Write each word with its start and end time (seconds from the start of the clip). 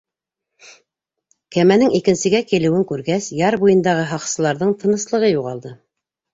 Кәмәнең 1.57 1.93
икенсегә 1.99 2.41
килеүен 2.53 2.87
күргәс, 2.93 3.29
яр 3.43 3.61
буйындағы 3.67 4.09
һаҡсыларҙың 4.15 4.77
тыныслығы 4.83 5.35
юғалды. 5.39 5.79